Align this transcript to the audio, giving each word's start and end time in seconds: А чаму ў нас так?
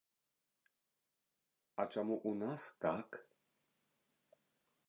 А 1.83 1.87
чаму 1.93 2.15
ў 2.29 2.31
нас 2.45 2.63
так? 2.87 3.09